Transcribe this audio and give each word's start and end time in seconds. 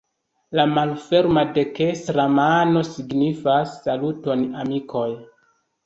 La 0.59 0.63
malferma 0.71 1.43
dekstra 1.59 2.27
mano 2.39 2.83
signifas 2.91 3.79
"Saluton 3.87 4.47
amikoj! 4.65 5.11